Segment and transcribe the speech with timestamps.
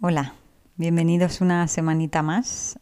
[0.00, 0.34] Hola,
[0.76, 2.78] bienvenidos una semanita más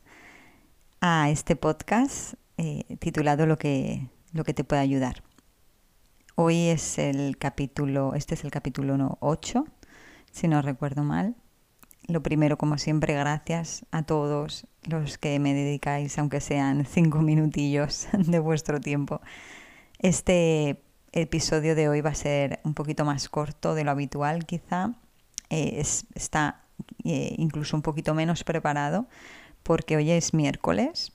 [1.01, 5.23] a este podcast eh, titulado lo que, lo que te puede ayudar.
[6.35, 9.65] Hoy es el capítulo, este es el capítulo 8,
[10.33, 11.37] si no recuerdo mal.
[12.09, 18.09] Lo primero, como siempre, gracias a todos los que me dedicáis, aunque sean cinco minutillos
[18.13, 19.21] de vuestro tiempo.
[19.99, 20.83] Este
[21.13, 24.93] episodio de hoy va a ser un poquito más corto de lo habitual, quizá.
[25.49, 25.83] Eh,
[26.15, 26.63] está
[27.05, 29.07] eh, incluso un poquito menos preparado,
[29.63, 31.13] porque hoy es miércoles.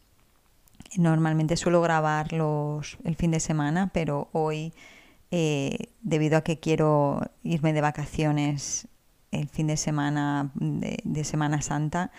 [0.98, 4.73] Normalmente suelo grabar los, el fin de semana, pero hoy,
[5.29, 8.88] eh, debido a que quiero irme de vacaciones
[9.31, 12.12] el fin de semana de, Semana Santa,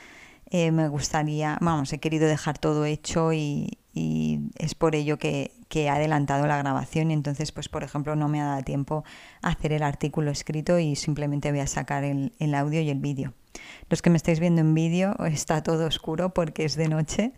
[0.55, 5.84] eh, me gustaría, vamos, he querido dejar todo hecho y, es por ello que, que,
[5.84, 9.02] he adelantado la grabación y entonces, pues por ejemplo, no me ha dado tiempo
[9.41, 12.99] a hacer el artículo escrito y simplemente voy a sacar el, el audio y el
[12.99, 13.32] vídeo.
[13.88, 17.32] Los que me estáis viendo en vídeo está todo oscuro porque es de noche.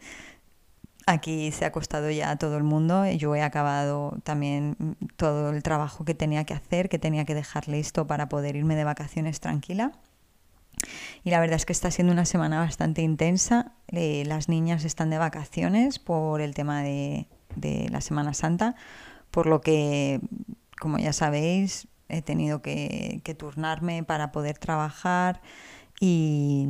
[1.07, 3.09] Aquí se ha acostado ya todo el mundo.
[3.13, 7.69] Yo he acabado también todo el trabajo que tenía que hacer, que tenía que dejar
[7.69, 9.93] listo para poder irme de vacaciones tranquila.
[11.23, 13.73] Y la verdad es que está siendo una semana bastante intensa.
[13.89, 17.27] Eh, las niñas están de vacaciones por el tema de,
[17.91, 18.75] la Semana Santa,
[19.31, 20.21] por lo que,
[20.81, 25.41] como ya sabéis, he tenido que turnarme para poder trabajar
[26.01, 26.69] y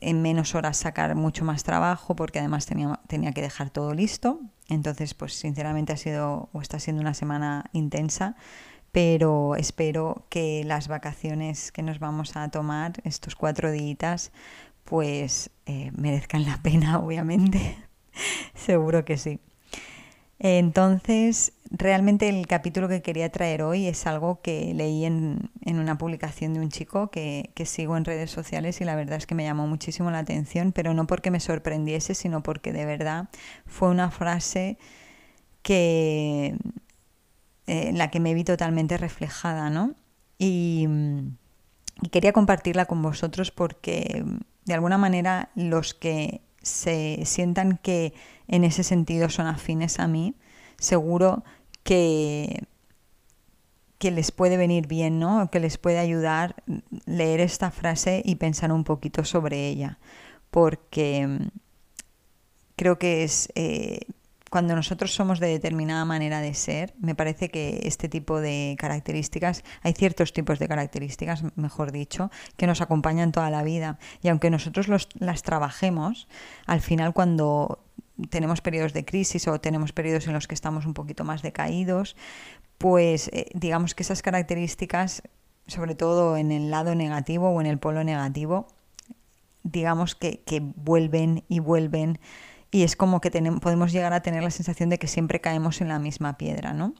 [0.00, 4.40] en menos horas sacar mucho más trabajo porque además tenía, tenía que dejar todo listo.
[4.68, 8.36] Entonces, pues sinceramente ha sido o está siendo una semana intensa,
[8.94, 14.30] pero espero que las vacaciones que nos vamos a tomar, estos cuatro días,
[14.84, 17.76] pues eh, merezcan la pena, obviamente.
[18.54, 19.40] Seguro que sí.
[20.38, 26.54] Entonces, realmente el capítulo que quería traer hoy es algo que leí en, una publicación
[26.54, 29.66] de un chico que, sigo en redes sociales y la verdad es que me llamó
[29.66, 33.28] muchísimo la atención, pero no porque me sorprendiese, sino porque de verdad
[33.66, 34.78] fue una frase
[35.62, 36.54] que
[37.66, 39.94] eh, la que me vi totalmente reflejada, ¿no?
[40.38, 40.86] Y,
[42.02, 44.24] y quería compartirla con vosotros porque
[44.64, 48.14] de alguna manera los que se sientan que
[48.48, 50.34] en ese sentido son afines a mí,
[50.78, 51.44] seguro
[51.82, 52.66] que,
[53.98, 55.50] que les puede venir bien, ¿no?
[55.50, 56.56] Que les puede ayudar
[57.06, 59.98] leer esta frase y pensar un poquito sobre ella.
[60.50, 61.48] Porque mm,
[62.76, 64.00] creo que es eh,
[64.54, 69.64] cuando nosotros somos de determinada manera de ser, me parece que este tipo de características,
[69.82, 73.98] hay ciertos tipos de características, mejor dicho, que nos acompañan toda la vida.
[74.22, 76.28] Y aunque nosotros las trabajemos,
[76.66, 77.80] al final cuando
[78.30, 82.14] tenemos periodos de crisis o tenemos periodos en los que estamos un poquito más decaídos,
[82.78, 85.24] pues eh, digamos que esas características,
[85.66, 88.68] sobre todo en el lado negativo o en el polo negativo,
[89.64, 92.20] digamos que, que vuelven y vuelven
[92.74, 95.80] y es como que tenemos, podemos llegar a tener la sensación de que siempre caemos
[95.80, 96.92] en la misma piedra, ¿no?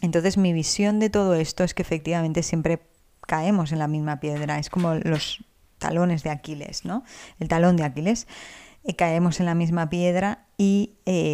[0.00, 2.80] Entonces mi visión de todo esto es que efectivamente siempre
[3.20, 5.44] caemos en la misma piedra, es como los
[5.76, 7.04] talones de Aquiles, ¿no?
[7.38, 8.26] El talón de Aquiles,
[8.84, 11.33] eh, caemos en la misma piedra y eh,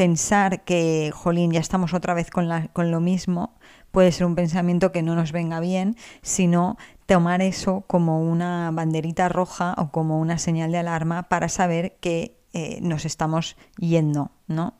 [0.00, 3.52] pensar que, jolín, ya estamos otra vez con, la, con lo mismo,
[3.90, 9.28] puede ser un pensamiento que no nos venga bien, sino tomar eso como una banderita
[9.28, 14.72] roja o como una señal de alarma para saber que eh, nos estamos yendo, ¿no?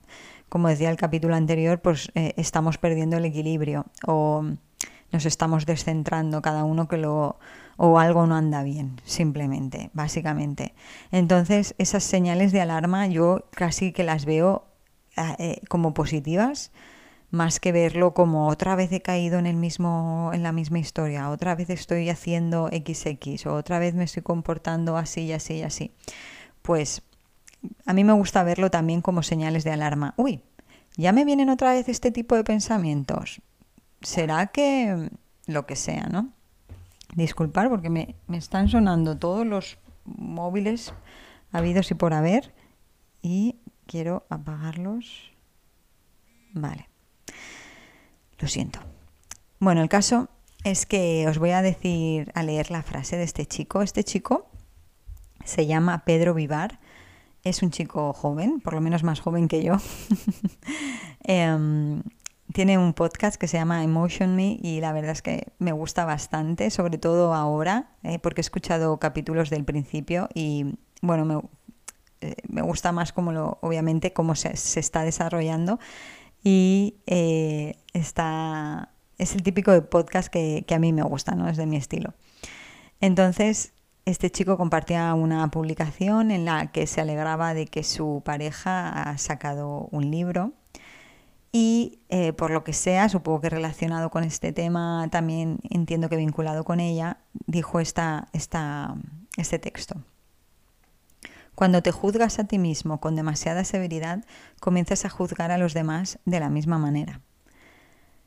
[0.49, 4.43] Como decía el capítulo anterior, pues eh, estamos perdiendo el equilibrio o
[5.13, 7.39] nos estamos descentrando cada uno que lo
[7.77, 10.75] o algo no anda bien, simplemente, básicamente.
[11.13, 14.70] Entonces, esas señales de alarma yo casi que las veo
[15.39, 16.71] eh, como positivas
[17.31, 21.31] más que verlo como otra vez he caído en el mismo en la misma historia,
[21.31, 25.63] otra vez estoy haciendo XX o otra vez me estoy comportando así y así y
[25.63, 25.93] así.
[26.63, 27.03] Pues
[27.87, 30.15] a mí me gusta verlo también como señales de alarma.
[30.17, 30.41] Uy,
[30.97, 33.41] ya me vienen otra vez este tipo de pensamientos.
[34.03, 35.11] ¿Será que
[35.47, 36.33] lo que sea, no?
[37.15, 40.93] Disculpar porque me, me están sonando todos los móviles
[41.53, 42.53] habidos y por haber
[43.23, 43.57] y
[43.91, 45.33] quiero apagarlos.
[46.53, 46.89] Vale.
[48.39, 48.79] Lo siento.
[49.59, 50.29] Bueno, el caso
[50.63, 53.83] es que os voy a decir, a leer la frase de este chico.
[53.83, 54.49] Este chico
[55.45, 56.79] se llama Pedro Vivar.
[57.43, 59.77] Es un chico joven, por lo menos más joven que yo.
[61.23, 62.03] Em,
[62.53, 66.05] tiene un podcast que se llama Emotion Me y la verdad es que me gusta
[66.07, 71.41] bastante, sobre todo ahora, eh, porque he escuchado capítulos del principio y bueno, me,
[72.21, 75.79] eh, me gusta más como lo, obviamente, cómo se, está desarrollando
[76.43, 81.49] y eh, está, es el típico de podcast que, que, a mí me gusta, ¿no?
[81.49, 82.15] Es de mi estilo.
[83.01, 83.73] Entonces,
[84.05, 89.19] este chico compartía una publicación en la que se alegraba de que su pareja ha
[89.19, 90.53] sacado un libro
[91.53, 96.17] y eh, por lo que sea, supongo que relacionado con este tema, también entiendo que
[96.17, 98.95] vinculado con ella, dijo esta, esta,
[99.37, 99.97] este texto.
[101.61, 104.25] Cuando te juzgas a ti mismo con demasiada severidad,
[104.61, 107.21] comienzas a juzgar a los demás de la misma manera.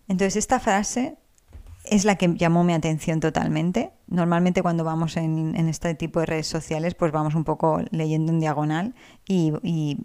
[0.07, 1.18] Entonces esta frase
[1.83, 3.89] es la que llamó mi atención totalmente.
[4.06, 8.39] Normalmente cuando vamos en, este tipo de redes sociales, pues vamos un poco leyendo en
[8.39, 8.94] diagonal
[9.27, 9.97] y,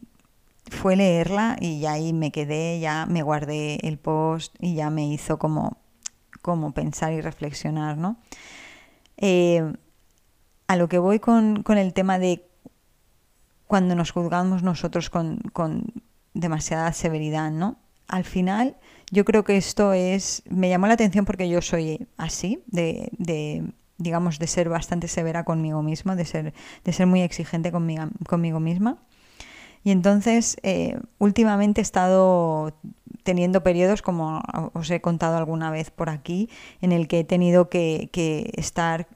[0.70, 5.38] fue leerla y ahí me quedé, ya me guardé el post y ya me hizo
[5.38, 5.76] como,
[6.40, 8.16] como pensar y reflexionar, ¿no?
[9.19, 9.70] Eh,
[10.69, 12.47] a lo que voy con, el tema de
[13.69, 15.85] cuando nos juzgamos nosotros con, con
[16.35, 17.76] demasiada severidad, ¿no?
[18.09, 18.76] Al final
[19.12, 23.62] yo creo que esto es, me llamó la atención porque yo soy así, de, de
[23.99, 26.55] digamos, de ser bastante severa conmigo misma, de ser,
[26.85, 28.99] de ser muy exigente conmigo, conmigo misma.
[29.85, 32.75] Y entonces, eh, últimamente he estado
[33.23, 34.41] teniendo periodos, como
[34.73, 36.49] os he contado alguna vez por aquí,
[36.81, 39.06] en el que he tenido que, que estar,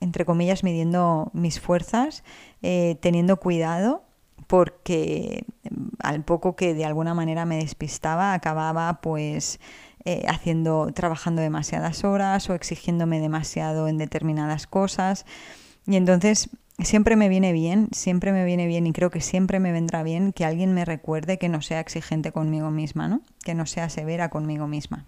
[0.00, 2.24] entre comillas, midiendo mis fuerzas,
[2.62, 4.02] eh, teniendo cuidado
[4.46, 9.60] porque mm, al poco que de alguna manera me despistaba, acababa pues
[10.04, 15.26] eh, haciendo, trabajando demasiadas horas o exigiéndome demasiado en determinadas cosas.
[15.86, 19.72] Y entonces siempre me viene bien, siempre me viene bien y creo que siempre me
[19.72, 23.20] vendrá bien que alguien me recuerde que no sea exigente conmigo misma, ¿no?
[23.44, 25.04] Que no sea severa conmigo misma.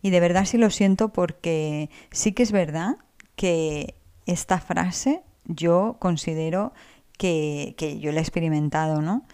[0.00, 2.96] Y de verdad sí lo siento porque sí que es verdad
[3.38, 3.94] que
[4.26, 6.72] esta frase yo considero
[7.16, 9.24] que, yo lo he experimentado, ¿no?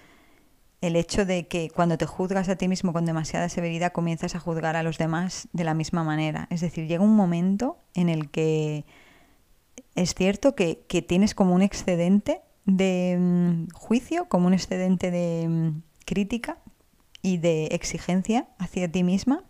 [0.83, 4.41] El hecho de que cuando te juzgas a ti mismo con demasiada severidad comienzas a
[4.41, 6.47] juzgar a los demás de la misma manera.
[6.51, 8.85] Es decir, llega un momento en el que
[9.95, 15.83] es cierto que, tienes como un excedente de mm, juicio, como un excedente de mm,
[16.05, 16.59] crítica
[17.23, 19.45] y de exigencia hacia ti misma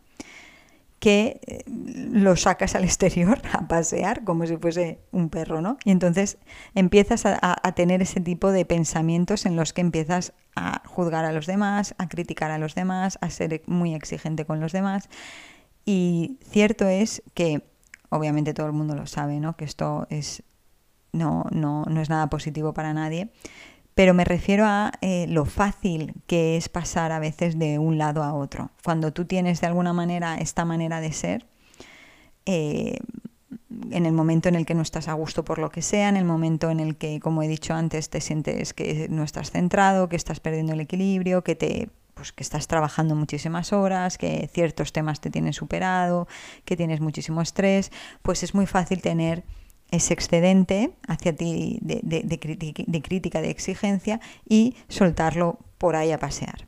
[1.04, 5.76] que eh, lo sacas al exterior a pasear como si fuese un perro, ¿no?
[5.84, 6.38] Y entonces
[6.74, 11.44] empiezas a, tener ese tipo de pensamientos en los que empiezas a juzgar a los
[11.44, 15.10] demás, a criticar a los demás, a ser muy exigente con los demás.
[15.84, 17.60] Y cierto es que,
[18.08, 19.58] obviamente todo el mundo lo sabe, ¿no?
[19.58, 20.42] Que esto es,
[21.12, 23.28] no, no, no es nada positivo para nadie,
[23.94, 28.22] pero me refiero a eh, lo fácil que es pasar a veces de un lado
[28.22, 28.70] a otro.
[28.84, 31.46] Cuando tú tienes de alguna manera esta manera de ser,
[32.46, 32.98] eh,
[33.90, 36.16] en el momento en el que no estás a gusto por lo que sea, en
[36.16, 40.08] el momento en el que, como he dicho antes, te sientes que no estás centrado,
[40.08, 44.92] que estás perdiendo el equilibrio, que te pues que estás trabajando muchísimas horas, que ciertos
[44.92, 46.28] temas te tienen superado,
[46.64, 47.90] que tienes muchísimo estrés,
[48.22, 49.42] pues es muy fácil tener
[49.90, 56.66] ese excedente hacia ti de, de, crítica, de exigencia y soltarlo por ahí a pasear.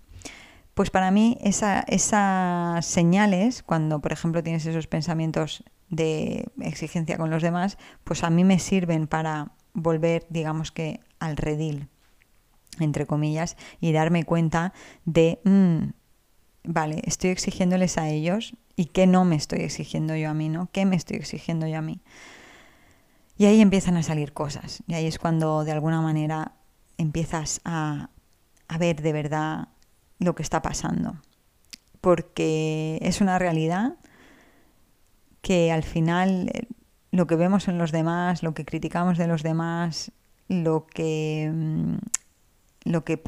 [0.75, 7.43] Pues para mí esas señales, cuando por ejemplo tienes esos pensamientos de exigencia con los
[7.43, 11.89] demás, pues a mí me sirven para volver, digamos que, al redil,
[12.81, 14.73] entre comillas, y darme cuenta
[15.05, 15.93] de, mm,
[16.65, 20.69] vale, estoy exigiéndoles a ellos y qué no me estoy exigiendo yo a mí, ¿no?
[20.73, 22.01] ¿Qué me estoy exigiendo yo a mí?
[23.39, 24.83] Y ahí empiezan a salir cosas.
[24.87, 26.53] Y ahí es cuando de alguna manera
[26.99, 28.11] empiezas a,
[28.79, 29.69] ver de verdad
[30.19, 31.17] lo que está pasando.
[32.01, 33.95] Porque es una realidad
[35.43, 36.51] que al final
[37.11, 40.13] lo que vemos en los demás, lo que criticamos de los demás,
[40.49, 41.97] lo que mm,
[42.87, 43.21] lo que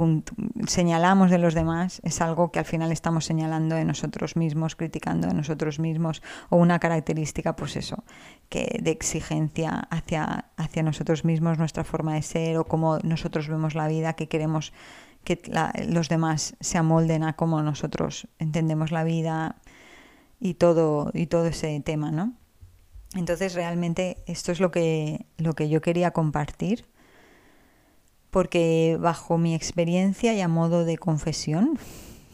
[0.66, 5.26] señalamos de los demás es algo que al final estamos señalando de nosotros mismos, criticando
[5.26, 8.04] de nosotros mismos, o una característica, pues eso,
[8.48, 13.74] que de exigencia hacia, hacia nosotros mismos, nuestra forma de ser, o cómo nosotros vemos
[13.74, 14.72] la vida, que queremos
[15.24, 15.40] que
[15.88, 19.56] los demás se amolden a cómo nosotros entendemos la vida
[20.40, 22.32] y todo, y todo ese tema, ¿no?
[23.14, 26.86] Entonces realmente esto es lo que, lo que yo quería compartir
[28.30, 31.78] porque bajo mi experiencia y a modo de confesión,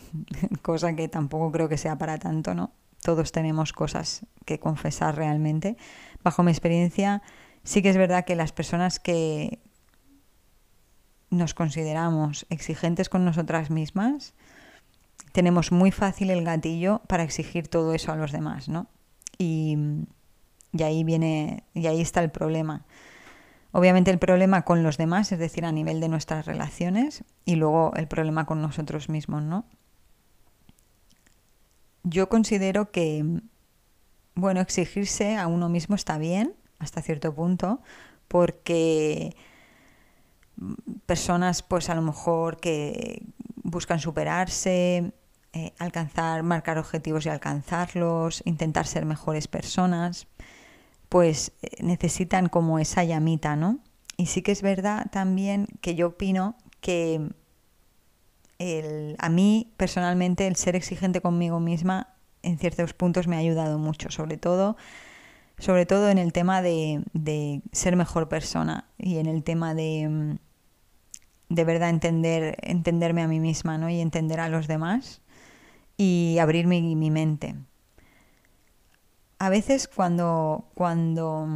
[0.63, 2.73] cosa que tampoco creo que sea para tanto, ¿no?
[3.03, 5.77] Todos tenemos cosas que confesar realmente.
[6.23, 7.23] Bajo mi experiencia,
[7.63, 9.61] sí que es verdad que las personas que
[11.31, 14.35] nos consideramos exigentes con nosotras mismas,
[15.33, 18.87] tenemos muy fácil el gatillo para exigir todo eso a los demás, ¿no?
[19.37, 19.77] Y,
[20.73, 22.85] y ahí viene, y ahí está el problema
[23.77, 27.93] Obviamente el problema con los demás, es decir, a nivel de nuestras relaciones, y luego
[27.97, 29.65] el problema con nosotros mismos, ¿no?
[32.05, 33.41] Yo considero que,
[34.37, 37.81] bueno, exigirse a uno mismo está bien, hasta cierto punto,
[38.29, 39.35] porque
[41.05, 43.27] personas, pues a lo mejor que
[43.57, 45.13] buscan superarse,
[45.53, 50.29] eh, alcanzar, marcar objetivos y alcanzarlos, intentar ser mejores personas,
[51.15, 53.79] pues eh, necesitan como esa llamita, ¿no?
[54.17, 57.31] Y sí que es verdad también que yo opino que
[59.19, 64.11] a mí personalmente el ser exigente conmigo misma en ciertos puntos me ha ayudado mucho,
[64.11, 64.77] sobre todo,
[65.57, 70.37] sobre todo en el tema de, de ser mejor persona y en el tema de,
[71.49, 73.89] de verdad entender, entenderme a mí misma ¿no?
[73.89, 75.21] y entender a los demás
[75.97, 77.55] y abrir mi, mi mente.
[79.45, 81.47] A veces cuando, cuando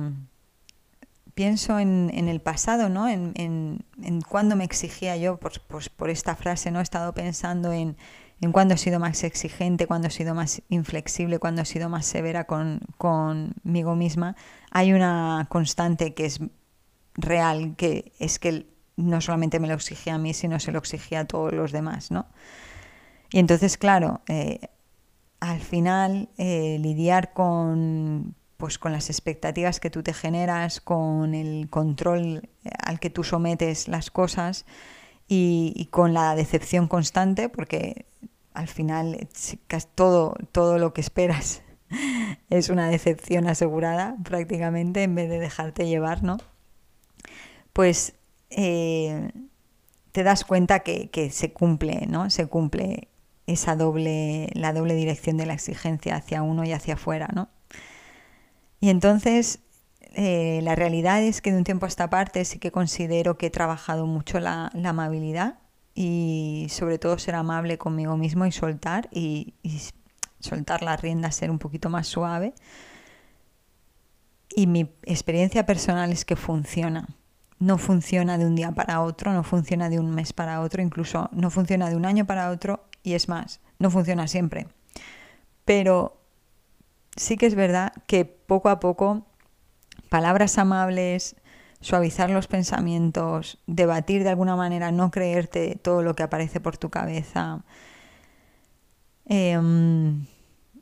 [1.33, 3.09] pienso en, el pasado, ¿no?
[3.09, 6.81] En, en, cuando me exigía yo, pues, pues, por esta frase, ¿no?
[6.81, 7.97] He estado pensando en,
[8.43, 12.05] en cuándo he sido más exigente, cuándo he sido más inflexible, cuándo he sido más
[12.05, 14.37] severa con, conmigo misma.
[14.71, 16.41] Hay una constante que es
[17.15, 18.67] real, que es que
[18.97, 22.11] no solamente me lo exigía a mí, sino se lo exigía a todos los demás,
[22.11, 22.27] ¿no?
[23.33, 24.69] Y entonces, claro, eh,
[25.41, 31.69] al final eh, lidiar con, pues, con las expectativas que tú te generas, con el
[31.71, 34.67] control eh, al que tú sometes las cosas
[35.29, 38.07] y, con la decepción constante, porque
[38.55, 39.29] al final
[39.95, 41.63] todo, todo lo que esperas
[42.51, 46.39] es una decepción asegurada prácticamente en vez de dejarte llevar, ¿no?
[47.73, 48.15] Pues
[48.49, 52.31] te das cuenta que, que, se cumple, ¿no?
[52.31, 53.09] Se cumple
[53.49, 57.49] esa doble, la doble dirección de la exigencia hacia uno y hacia afuera, ¿no?
[58.79, 59.61] Y entonces
[60.15, 63.47] eh, la realidad es que de un tiempo a esta parte sí que considero que
[63.47, 65.59] he trabajado mucho la, amabilidad
[65.95, 69.81] y sobre todo ser amable conmigo mismo y soltar y, y
[70.41, 72.55] soltar la rienda, ser un poquito más suave.
[74.55, 77.09] Y mi experiencia personal es que funciona.
[77.59, 81.29] No funciona de un día para otro, no funciona de un mes para otro, incluso
[81.33, 84.67] no funciona de un año para otro y es más, no funciona siempre.
[85.65, 86.21] Pero
[87.17, 89.27] sí que es verdad que poco a poco
[90.09, 91.37] palabras amables,
[91.81, 96.91] suavizar los pensamientos, debatir de alguna manera, no creerte todo lo que aparece por tu
[96.91, 97.65] cabeza.
[99.27, 100.27] Em,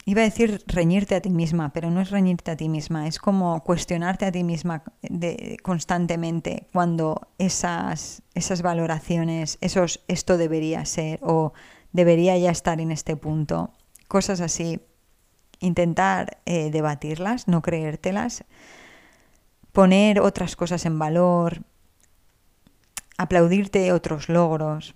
[0.04, 3.18] iba a decir reñirte a ti misma, pero no es reñirte a ti misma, es
[3.18, 11.18] como cuestionarte a ti misma de, constantemente cuando esas, esas valoraciones, esos esto debería ser
[11.22, 11.52] o
[11.96, 13.70] debería ya estar en este punto.
[14.06, 14.80] Cosas así.
[15.58, 18.44] Intentar eh, debatirlas, no creértelas.
[19.72, 21.62] Poner otras cosas en valor.
[23.16, 24.94] Aplaudirte otros logros.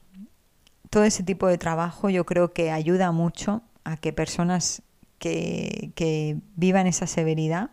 [0.90, 4.83] Todo ese tipo de trabajo yo creo que ayuda mucho a que personas
[5.19, 7.71] que, que vivan esa severidad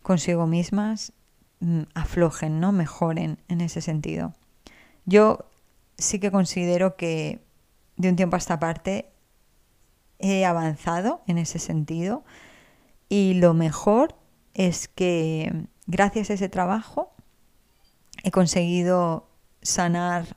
[0.00, 1.12] consigo mismas
[1.60, 2.72] mm, aflojen, ¿no?
[2.72, 4.34] Mejoren en ese sentido.
[5.04, 5.50] Yo
[5.98, 7.40] sí que considero que
[7.96, 9.10] de un tiempo a esta parte
[10.18, 12.24] he avanzado en ese sentido
[13.08, 14.14] y lo mejor
[14.54, 17.12] es que gracias a ese trabajo
[18.22, 19.28] he conseguido
[19.62, 20.36] sanar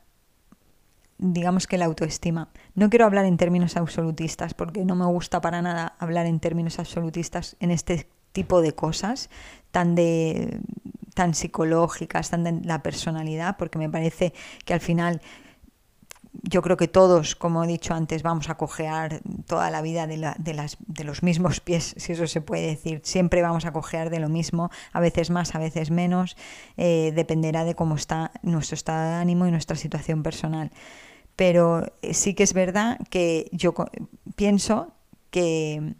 [1.18, 2.50] digamos que la autoestima.
[2.74, 6.80] No quiero hablar en términos absolutistas porque no me gusta para nada hablar en términos
[6.80, 9.30] absolutistas en este tipo de cosas
[9.72, 10.60] tan de
[11.14, 14.34] tan psicológicas, tan de la personalidad, porque me parece
[14.66, 15.22] que al final
[16.44, 20.18] yo creo que todos, como he dicho antes, vamos a cojear toda la vida de,
[20.18, 23.02] la, de, las, de, los mismos pies, si eso se puede decir.
[23.04, 26.38] Siempre vamos a cojear de lo mismo, a veces más, a veces menos.
[26.78, 30.72] Eh, dependerá de cómo está nuestro estado de ánimo y nuestra situación personal.
[31.36, 33.74] Pero eh, sí que es verdad que yo
[34.36, 34.94] pienso
[35.30, 35.96] que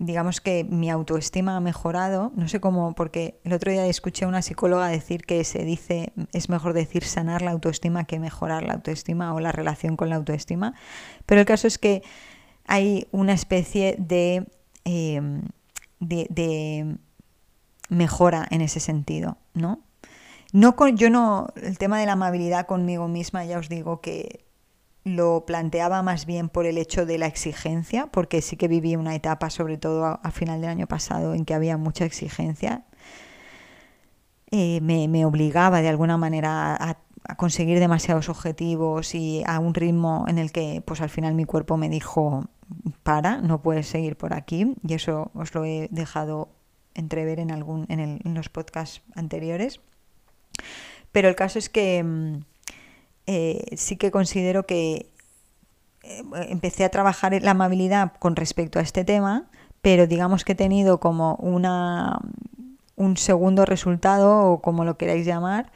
[0.00, 4.28] digamos que mi autoestima ha mejorado, no sé cómo, porque el otro día escuché a
[4.28, 8.72] una psicóloga decir que se dice, es mejor decir sanar la autoestima que mejorar la
[8.72, 10.72] autoestima o la relación con la autoestima,
[11.26, 12.02] pero el caso es que
[12.66, 14.46] hay una especie de,
[14.84, 15.42] em,
[16.00, 16.96] de, de,
[17.90, 19.82] mejora en ese sentido, ¿no?
[20.54, 24.46] No con, yo no, el tema de la amabilidad conmigo misma, ya os digo que
[25.04, 29.14] lo planteaba más bien por el hecho de la exigencia, porque sí que viví una
[29.14, 32.84] etapa, sobre todo a, final del año pasado, en que había mucha exigencia.
[34.50, 36.98] Eh, me, obligaba de alguna manera a,
[37.36, 41.76] conseguir demasiados objetivos y a un ritmo en el que pues al final mi cuerpo
[41.76, 42.46] me dijo
[43.02, 46.48] para, no puedes seguir por aquí y eso os lo he dejado
[46.94, 49.80] entrever en, algún, en los podcasts anteriores.
[51.12, 52.40] Pero el caso es que mm,
[53.26, 55.10] eh, sí que considero que
[56.02, 59.50] eh, empecé a trabajar la amabilidad con respecto a este tema,
[59.82, 62.20] pero digamos que he tenido como una,
[62.96, 65.72] un segundo resultado o como lo queráis llamar,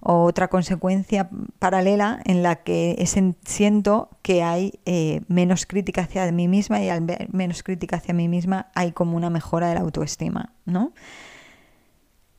[0.00, 1.28] o otra consecuencia
[1.58, 3.04] paralela en la que
[3.44, 8.28] siento que hay eh, menos crítica hacia mí misma y al menos crítica hacia mí
[8.28, 10.92] misma hay como una mejora de la autoestima, ¿no?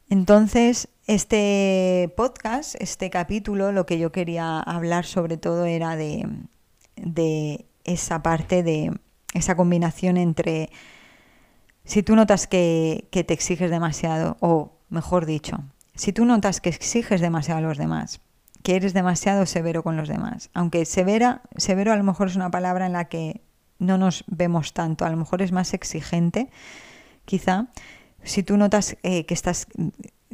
[0.10, 6.30] Entonces, este podcast, este capítulo, lo que yo quería hablar sobre todo era de,
[6.98, 8.92] de esa parte de
[9.34, 10.70] esa combinación entre
[11.84, 15.64] si tú notas que, que te exiges demasiado, o mejor dicho,
[15.96, 18.22] si tú notas que exiges demasiado a los demás,
[18.62, 22.52] que eres demasiado severo con los demás, aunque severa, severo a lo mejor es una
[22.52, 23.42] palabra en la que
[23.80, 26.52] no nos vemos tanto, a lo mejor es más exigente,
[27.26, 27.70] quizá,
[28.24, 29.66] si tú notas eh, que estás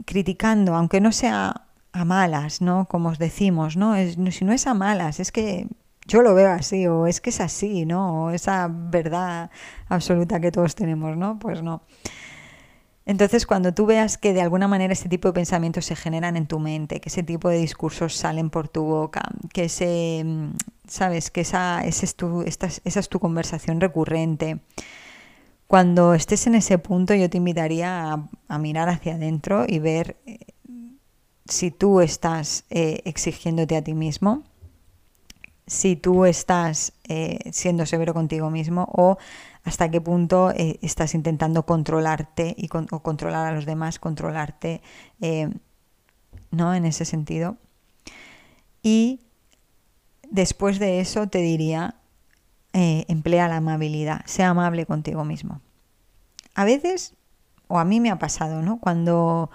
[0.05, 2.85] criticando, aunque no sea a malas, ¿no?
[2.87, 3.95] Como os decimos, ¿no?
[3.95, 5.67] Es, si no es a malas, es que
[6.07, 8.25] yo lo veo así, o es que es así, ¿no?
[8.25, 9.49] O esa verdad
[9.87, 11.39] absoluta que todos tenemos, ¿no?
[11.39, 11.83] Pues no.
[13.05, 16.47] Entonces, cuando tú veas que de alguna manera ese tipo de pensamientos se generan en
[16.47, 19.21] tu mente, que ese tipo de discursos salen por tu boca,
[19.53, 20.49] que ese, mm,
[20.87, 24.59] sabes, que esa, es tu, esa es tu conversación recurrente,
[25.67, 30.37] cuando estés en ese punto yo te invitaría a, mirar hacia adentro y ver eh,
[31.45, 34.43] si tú estás eh, exigiéndote a ti mismo,
[35.67, 39.17] si tú estás eh, siendo severo contigo mismo o
[39.63, 44.83] hasta qué punto estás intentando controlarte y o controlar a los demás, controlarte,
[46.51, 46.75] ¿no?
[46.75, 47.57] En ese sentido.
[48.83, 49.21] Y
[50.29, 51.95] después de eso te diría,
[52.75, 55.61] emplea la amabilidad, sea amable contigo mismo.
[56.55, 57.13] A veces,
[57.67, 58.79] o a mí me ha pasado, ¿no?
[58.79, 59.49] Cuando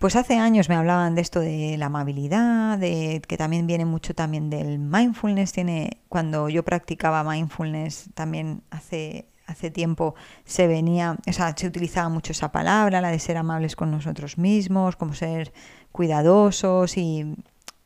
[0.00, 4.14] pues hace años me hablaban de esto de la amabilidad, de que también viene mucho
[4.14, 5.52] también del mindfulness.
[5.52, 10.14] Tiene, cuando yo practicaba mindfulness también hace, hace tiempo
[10.46, 14.38] se venía, o sea, se utilizaba mucho esa palabra, la de ser amables con nosotros
[14.38, 15.52] mismos, como ser
[15.92, 17.36] cuidadosos y,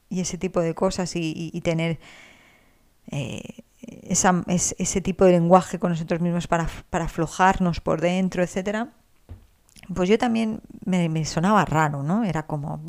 [0.08, 1.98] ese tipo de cosas y, tener
[3.10, 3.63] eh,
[4.08, 8.90] ese tipo de lenguaje con nosotros mismos para, para aflojarnos por dentro, etcétera
[9.92, 12.24] pues yo también me, sonaba raro, ¿no?
[12.24, 12.80] Era como,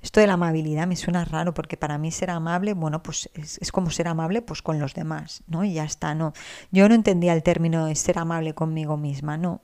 [0.00, 3.72] esto de la amabilidad me suena raro porque para mí ser amable, bueno, pues es,
[3.72, 5.64] como ser amable pues con los demás, ¿no?
[5.64, 6.32] Y ya está, ¿no?
[6.70, 9.60] Yo no entendía el término de ser amable conmigo misma, ¿no?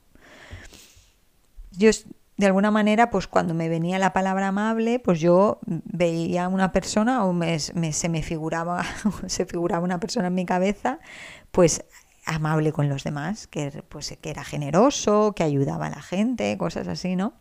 [1.71, 1.91] Yo
[2.37, 6.71] de alguna manera, pues cuando me venía la palabra amable, pues yo veía a una
[6.71, 8.85] persona o se me figuraba,
[9.27, 10.99] se figuraba una persona en mi cabeza,
[11.51, 11.85] pues
[12.27, 16.89] amable con los demás, que, pues, que era generoso, que ayudaba a la gente, cosas
[16.89, 17.35] así, ¿no?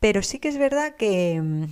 [0.00, 1.64] Pero sí que es verdad que mm,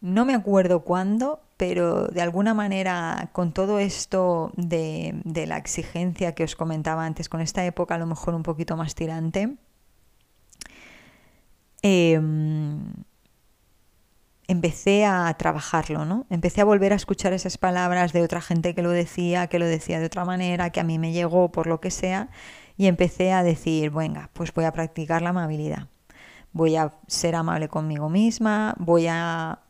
[0.00, 6.34] no me acuerdo cuándo, pero de alguna manera con todo esto de, de la exigencia
[6.36, 9.56] que os comentaba antes, con esta época a lo mejor un poquito más tirante,
[11.86, 12.18] eh,
[14.48, 16.26] empecé a trabajarlo, ¿no?
[16.30, 19.66] Empecé a volver a escuchar esas palabras de otra gente que lo decía, que lo
[19.66, 22.30] decía de otra manera, que a mí me llegó por lo que sea,
[22.78, 25.88] y empecé a decir, venga, pues voy a practicar la amabilidad.
[26.52, 29.60] Voy a ser amable conmigo misma, voy a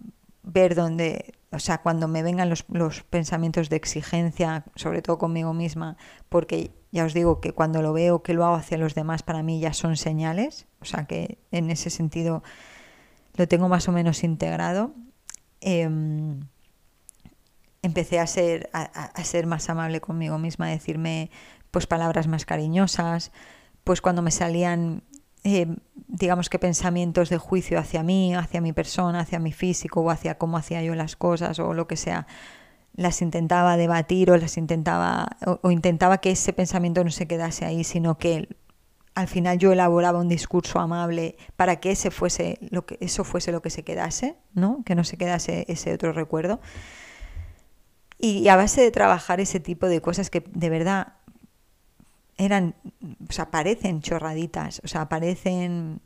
[0.45, 5.97] ver dónde, o sea, cuando me vengan los pensamientos de exigencia, sobre todo conmigo misma,
[6.29, 9.43] porque ya os digo que cuando lo veo que lo hago hacia los demás, para
[9.43, 12.45] mí ya son señales, o sea que en ese sentido
[13.35, 14.93] lo tengo más o menos integrado.
[15.61, 16.47] Em,
[17.83, 21.33] empecé a ser, a, ser más amable conmigo misma, a decirme
[21.73, 23.33] pues palabras más cariñosas,
[23.83, 25.03] pues cuando me salían
[25.43, 30.11] em, digamos que pensamientos de juicio hacia mí, hacia mi persona, hacia mi físico o
[30.11, 32.29] hacia cómo hacía yo las cosas o lo que sea,
[32.95, 37.85] las intentaba debatir o las intentaba o intentaba que ese pensamiento no se quedase ahí,
[37.85, 38.49] sino que
[39.15, 43.53] al final yo elaboraba un discurso amable para que ese fuese lo que eso fuese
[43.53, 44.83] lo que se quedase, ¿no?
[44.85, 46.61] Que no se quedase ese otro recuerdo.
[48.19, 51.15] Y a base de trabajar ese tipo de cosas que de verdad
[52.37, 52.75] eran,
[53.29, 56.01] o sea, parecen chorraditas, o sea, parecen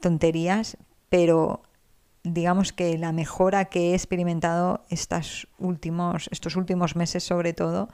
[0.00, 0.76] tonterías,
[1.08, 1.62] pero
[2.32, 7.88] digamos que la mejora que he experimentado estos últimos, estos últimos meses sobre todo,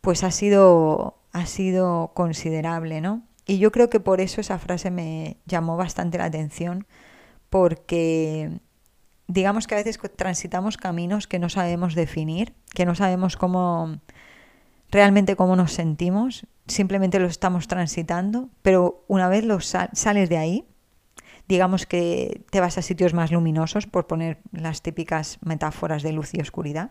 [0.00, 3.22] pues ha sido, ha sido considerable, ¿no?
[3.46, 6.86] Y yo creo que por eso esa frase me llamó bastante la atención,
[7.48, 8.60] porque
[9.26, 13.98] digamos que a veces transitamos caminos que no sabemos definir, que no sabemos cómo
[14.90, 20.64] realmente cómo nos sentimos, simplemente lo estamos transitando, pero una vez lo sales de ahí,
[21.48, 26.34] digamos que te vas a sitios más luminosos, por poner las típicas metáforas de luz
[26.34, 26.90] y oscuridad,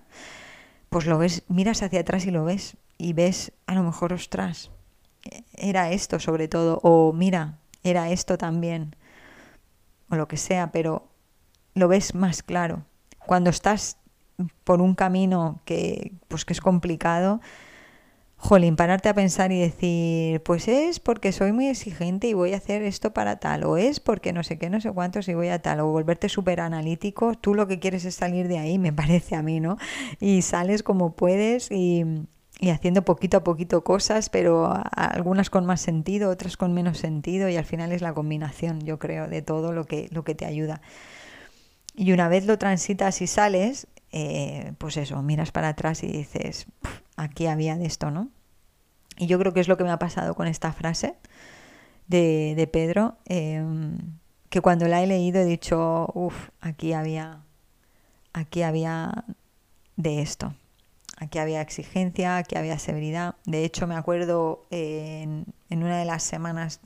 [0.90, 4.72] pues lo ves, miras hacia atrás y lo ves, y ves a lo mejor, ostras,
[5.54, 8.96] era esto sobre todo, o mira, era esto también,
[10.10, 11.08] o lo que sea, pero
[11.76, 12.86] lo ves más claro.
[13.26, 13.98] Cuando estás
[14.64, 17.42] por un camino que, pues que es complicado,
[18.40, 22.58] jolín, pararte a pensar y decir, pues es porque soy muy exigente y voy a
[22.58, 25.50] hacer esto para tal, o es porque no sé qué, no sé cuántos y voy
[25.50, 28.94] a tal, o volverte súper analítico, tú lo que quieres es salir de ahí, me
[29.00, 29.78] parece a mí, ¿no?
[30.22, 32.06] Y sales como puedes y,
[32.62, 37.50] y haciendo poquito a poquito cosas, pero algunas con más sentido, otras con menos sentido,
[37.50, 40.46] y al final es la combinación, yo creo, de todo lo que, lo que te
[40.46, 40.82] ayuda.
[41.94, 46.68] Y una vez lo transitas y sales, eh, pues eso, miras para atrás y dices,
[47.16, 48.30] aquí había de esto, ¿no?
[49.18, 51.16] Y yo creo que es lo que me ha pasado con esta frase
[52.08, 53.98] de, de Pedro, em,
[54.50, 57.42] que cuando la he leído he dicho, uff, aquí había,
[58.34, 59.26] aquí había
[59.96, 60.54] de esto.
[61.18, 63.36] Aquí había exigencia, aquí había severidad.
[63.46, 66.80] De hecho, me acuerdo en, en una de las semanas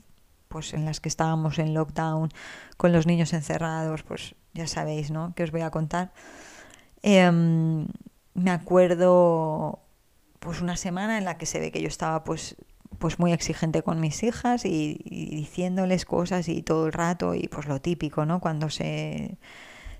[0.48, 2.30] pues en las que estábamos en lockdown
[2.76, 5.34] con los niños encerrados, pues ya sabéis, ¿no?
[5.34, 6.12] Que os voy a contar.
[7.06, 7.86] Em,
[8.32, 9.80] me acuerdo
[10.38, 12.56] pues una semana en la que se ve que yo estaba pues
[12.98, 17.66] pues muy exigente con mis hijas y, diciéndoles cosas y todo el rato y pues
[17.66, 18.40] lo típico, ¿no?
[18.40, 19.36] Cuando se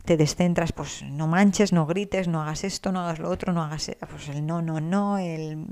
[0.07, 3.63] te descentras, pues no manches, no grites, no hagas esto, no hagas lo otro, no
[3.63, 5.67] hagas pues el no, no, no, el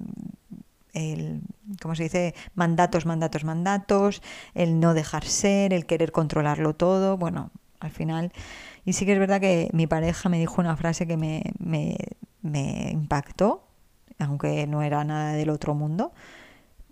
[0.92, 1.40] el,
[1.80, 2.34] ¿cómo se dice?
[2.54, 4.22] Mandatos, mandatos, mandatos,
[4.54, 7.16] el no dejar ser, el querer controlarlo todo.
[7.16, 8.32] Bueno, al final
[8.84, 12.90] y sí que es verdad que mi pareja me dijo una frase que me, me,
[12.90, 13.64] impactó,
[14.18, 16.12] aunque no era nada del otro mundo,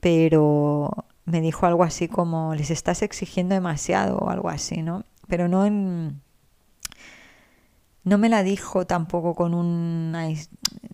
[0.00, 0.90] pero
[1.24, 5.05] me dijo algo así como les estás exigiendo demasiado o algo así, ¿no?
[5.29, 6.20] Pero no en
[8.05, 10.14] no me la dijo tampoco con un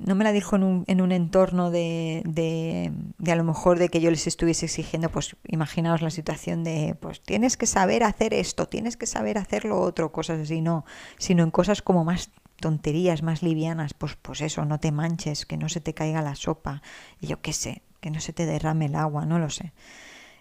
[0.07, 3.79] no me la dijo en un, en un entorno de, de, de, a lo mejor
[3.79, 8.03] de que yo les estuviese exigiendo pues imaginaos la situación de pues tienes que saber
[8.03, 10.87] hacer esto tienes que saber hacer lo otro cosas así no
[11.19, 15.59] sino en cosas como más tonterías más livianas pues pues eso no te manches que
[15.59, 16.81] no se te caiga la sopa
[17.21, 19.73] y yo qué sé que no se te derrame el agua no lo sé.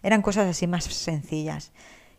[0.06, 1.72] Eran cosas así más sencillas.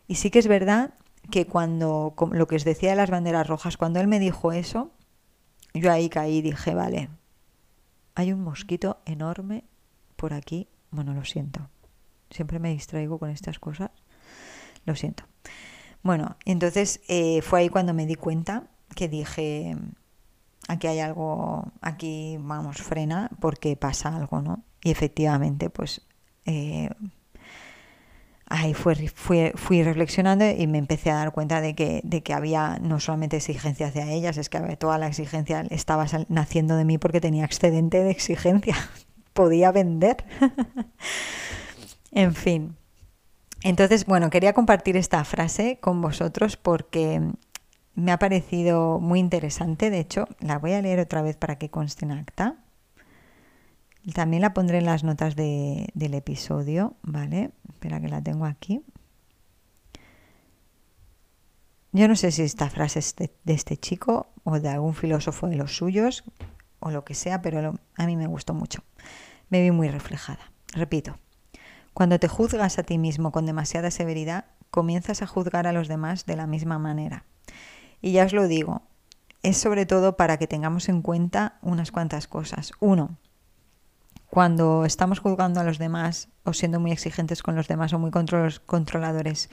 [0.07, 0.95] Y sí que es verdad
[1.31, 4.91] que cuando, lo que os decía de las banderas rojas, cuando él me dijo eso,
[5.73, 7.09] yo ahí caí y dije, vale,
[8.17, 9.63] hay un mosquito enorme
[10.15, 10.67] por aquí.
[10.89, 11.69] Bueno, lo siento.
[12.31, 13.91] Siempre me distraigo con estas cosas.
[14.85, 15.23] Lo siento.
[16.01, 19.77] Bueno, entonces eh, fue ahí cuando me di cuenta que dije,
[20.67, 24.63] aquí hay algo, aquí vamos, frena porque pasa algo, ¿no?
[24.83, 26.01] Y efectivamente, pues
[26.45, 26.89] eh,
[28.57, 32.33] ahí fue, fui, fui reflexionando y me empecé a dar cuenta de que, de que
[32.33, 36.97] había no solamente exigencia hacia ellas, es que toda la exigencia estaba naciendo de mí
[36.97, 38.75] porque tenía excedente de exigencia,
[39.33, 40.25] podía vender.
[42.11, 42.75] en fin.
[43.63, 47.21] Entonces, bueno, quería compartir esta frase con vosotros porque
[47.95, 49.89] me ha parecido muy interesante.
[49.89, 52.55] De hecho, la voy a leer otra vez para que conste en acta.
[54.13, 57.51] También la pondré en las notas de, del episodio, ¿vale?
[57.69, 58.83] Espera que la tengo aquí.
[61.91, 65.55] Yo no sé si esta frase es de, este chico o de algún filósofo de
[65.55, 66.23] los suyos
[66.79, 68.83] o lo que sea, pero a mí me gustó mucho.
[69.49, 70.51] Me vi muy reflejada.
[70.73, 71.17] Repito,
[71.93, 76.25] cuando te juzgas a ti mismo con demasiada severidad, comienzas a juzgar a los demás
[76.25, 77.25] de la misma manera.
[77.99, 78.83] Y ya os lo digo,
[79.41, 82.73] es sobre todo para que tengamos en cuenta unas cuantas cosas.
[82.79, 83.17] Uno,
[84.37, 88.11] cuando estamos juzgando a los demás o siendo muy exigentes con los demás o muy
[88.11, 89.49] controladores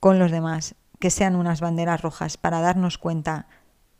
[0.00, 3.46] con los demás, que sean unas banderas rojas para darnos cuenta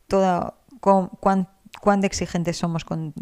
[0.08, 1.50] todo, cuán,
[1.82, 3.12] cuán de exigentes somos con,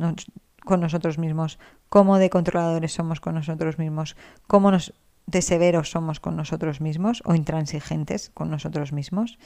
[0.65, 4.15] con, nosotros mismos, cómo de controladores somos con nosotros mismos,
[4.47, 4.95] cómo nos,
[5.27, 9.37] de severos somos con nosotros mismos o intransigentes con nosotros mismos.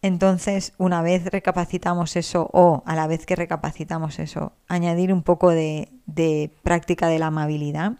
[0.00, 5.50] Entonces, una vez recapacitamos eso o a la vez que recapacitamos eso, añadir un poco
[5.50, 5.90] de,
[6.62, 7.94] práctica de la amabilidad.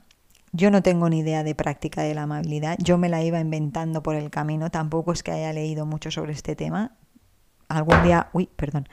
[0.52, 4.02] Yo no tengo ni idea de práctica de la amabilidad, yo me la iba inventando
[4.02, 6.92] por el camino, tampoco es que haya leído mucho sobre este tema.
[7.68, 8.88] Algún día, uy, perdón,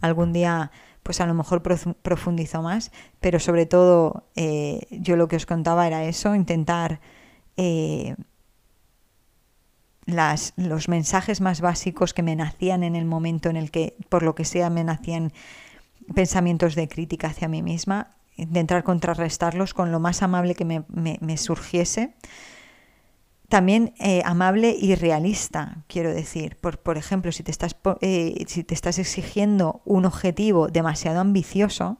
[0.00, 0.72] algún día
[1.04, 2.90] pues a lo mejor profundizo más,
[3.20, 7.00] pero sobre todo eh, yo lo que os contaba era eso, intentar
[7.56, 8.16] eh,
[10.06, 14.22] las, los mensajes más básicos que me nacían en el momento en el que, por
[14.22, 15.32] lo que sea, me nacían
[16.14, 21.36] pensamientos de crítica hacia mí misma, intentar contrarrestarlos con lo más amable que me, me,
[21.36, 22.14] surgiese,
[23.48, 26.56] también eh, amable y realista, quiero decir.
[26.56, 31.98] Por, por ejemplo, si te, estás, eh, si te estás exigiendo un objetivo demasiado ambicioso,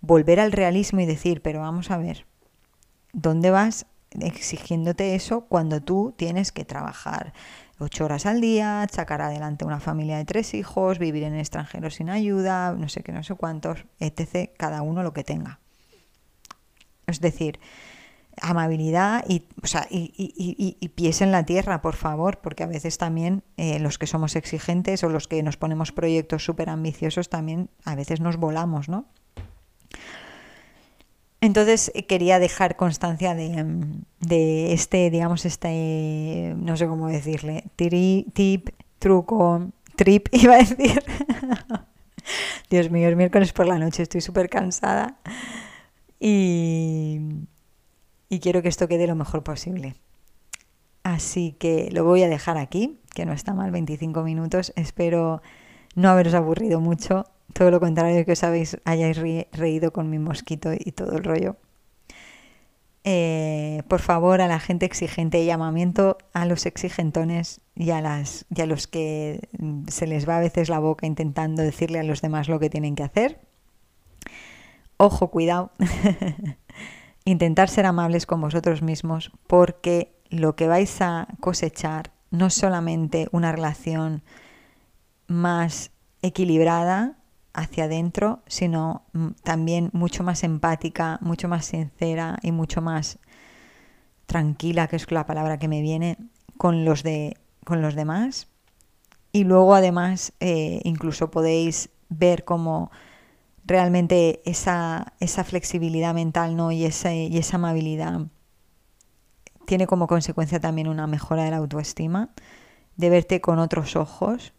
[0.00, 2.26] volver al realismo y decir, pero vamos a ver,
[3.12, 3.86] ¿dónde vas
[4.20, 7.32] exigiéndote eso cuando tú tienes que trabajar
[7.78, 11.90] ocho horas al día, sacar adelante una familia de tres hijos, vivir en el extranjero
[11.90, 15.60] sin ayuda, no sé qué, no sé cuántos, etc., cada uno lo que tenga.
[17.06, 17.60] Es decir,
[18.40, 23.42] amabilidad y, o sea, y, pies en la tierra, por favor, porque a veces también
[23.56, 27.94] eh, los que somos exigentes o los que nos ponemos proyectos súper ambiciosos también a
[27.94, 29.06] veces nos volamos, ¿no?
[31.40, 33.64] Entonces eh, quería dejar constancia de,
[34.20, 41.02] de, este, digamos, este, no sé cómo decirle, tip, truco, trip, iba a decir.
[42.70, 45.18] Dios mío, es miércoles por la noche, estoy súper cansada
[46.20, 47.20] y,
[48.28, 49.94] y quiero que esto quede lo mejor posible.
[51.04, 54.72] Así que lo voy a dejar aquí, que no está mal, 25 minutos.
[54.76, 55.40] Espero
[55.94, 59.18] no haberos aburrido mucho todo lo contrario que os habéis, hayáis
[59.52, 61.56] reído con mi mosquito y todo el rollo.
[63.04, 68.60] Eh, por favor, a la gente exigente, llamamiento a los exigentones y a, las, y
[68.60, 69.48] a los que
[69.86, 72.96] se les va a veces la boca intentando decirle a los demás lo que tienen
[72.96, 73.40] que hacer.
[74.98, 75.70] Ojo, cuidado.
[77.24, 83.28] Intentar ser amables con vosotros mismos porque lo que vais a cosechar no es solamente
[83.32, 84.22] una relación
[85.28, 87.17] más equilibrada,
[87.58, 93.18] hacia adentro, sino mm, también mucho más empática, mucho más sincera y mucho más
[94.26, 96.18] tranquila, que es la palabra que me viene,
[96.56, 98.48] con los, de, con los demás.
[99.32, 102.90] Y luego además eh, incluso podéis ver cómo
[103.64, 106.72] realmente esa, esa flexibilidad mental ¿no?
[106.72, 108.20] y, esa, y esa amabilidad
[109.66, 112.30] tiene como consecuencia también una mejora de la autoestima,
[112.96, 114.54] de verte con otros ojos,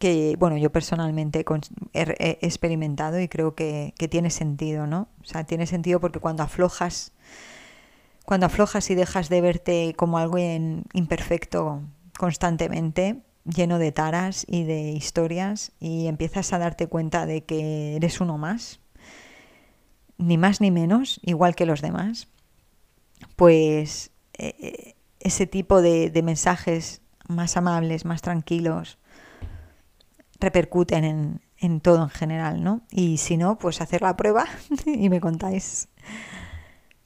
[0.00, 1.44] que, bueno, yo personalmente
[1.92, 5.08] he, experimentado y creo que, tiene sentido, ¿no?
[5.20, 7.12] O sea, tiene sentido porque cuando aflojas,
[8.24, 11.82] cuando aflojas y dejas de verte como algo imperfecto
[12.18, 18.22] constantemente, lleno de taras y de historias, y empiezas a darte cuenta de que eres
[18.22, 18.80] uno más,
[20.16, 22.28] ni más ni menos, igual que los demás,
[23.36, 28.96] pues eh, eh, ese tipo de mensajes más amables, más tranquilos,
[30.40, 32.82] repercuten en, todo en general, ¿no?
[32.90, 34.46] Y si no, pues hacer la prueba
[34.86, 35.88] y me contáis.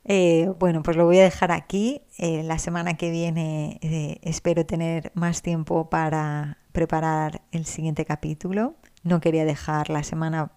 [0.05, 2.03] Eh, bueno, pues lo voy a dejar aquí.
[2.19, 8.77] Eh, la semana que viene eh, espero tener más tiempo para preparar el siguiente capítulo.
[9.03, 10.53] No quería dejar la semana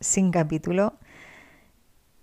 [0.00, 0.98] sin capítulo.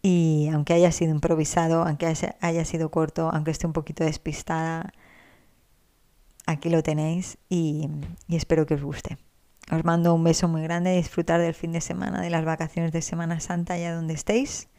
[0.02, 4.94] Y aunque haya sido improvisado, aunque haya sido corto, aunque esté un poquito despistada,
[6.46, 7.90] aquí lo tenéis y
[8.30, 9.18] espero que os guste.
[9.72, 13.02] Os mando un beso muy grande, disfrutar del fin de semana, de las vacaciones de
[13.02, 14.70] Semana Santa allá donde estéis.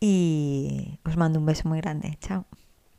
[0.00, 2.16] Y os mando un beso muy grande.
[2.20, 2.46] Chao.